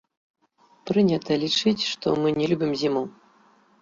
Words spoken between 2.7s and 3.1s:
зіму.